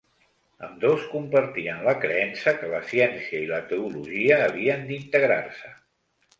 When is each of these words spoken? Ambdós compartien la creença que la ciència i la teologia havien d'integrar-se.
Ambdós 0.67 1.03
compartien 1.11 1.83
la 1.89 1.93
creença 2.07 2.55
que 2.63 2.71
la 2.73 2.81
ciència 2.93 3.43
i 3.45 3.53
la 3.53 3.63
teologia 3.75 4.43
havien 4.49 4.85
d'integrar-se. 4.91 5.75